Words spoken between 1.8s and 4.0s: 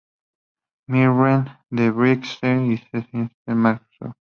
"Bread Street" y de "St Margaret